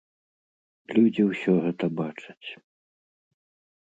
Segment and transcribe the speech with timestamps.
[0.97, 2.49] Людзі ўсё гэта бачаць.